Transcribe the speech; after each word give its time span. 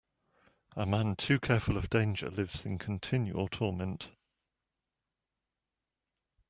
A 0.75 0.83
man 0.87 1.15
too 1.15 1.39
careful 1.39 1.77
of 1.77 1.87
danger 1.91 2.31
lives 2.31 2.65
in 2.65 2.79
continual 2.79 3.47
torment. 3.47 4.09